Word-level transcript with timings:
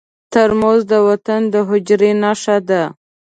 ترموز 0.31 0.81
د 0.91 0.93
وطن 1.07 1.41
د 1.53 1.55
حجرې 1.67 2.11
نښه 2.21 2.57
ده. 2.69 2.83